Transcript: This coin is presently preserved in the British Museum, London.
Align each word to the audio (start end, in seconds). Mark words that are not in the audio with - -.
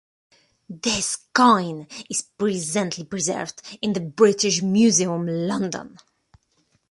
This 0.67 1.15
coin 1.35 1.85
is 2.09 2.23
presently 2.23 3.03
preserved 3.05 3.61
in 3.83 3.93
the 3.93 3.99
British 3.99 4.63
Museum, 4.63 5.27
London. 5.27 5.99